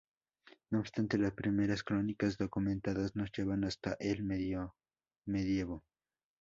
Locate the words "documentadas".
2.35-3.15